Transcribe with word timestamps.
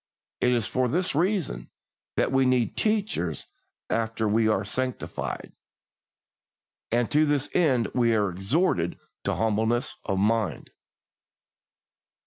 It 0.39 0.49
is 0.51 0.65
for 0.65 0.87
this 0.87 1.13
reason 1.13 1.69
that 2.15 2.31
we 2.31 2.43
need 2.43 2.75
teachers 2.75 3.45
after 3.87 4.27
we 4.27 4.47
are 4.47 4.65
sanctified, 4.65 5.51
and 6.91 7.11
to 7.11 7.23
this 7.27 7.51
end 7.53 7.87
we 7.93 8.15
are 8.15 8.31
exhorted 8.31 8.97
to 9.25 9.35
humbleness 9.35 9.95
of 10.03 10.17
mind. 10.17 10.71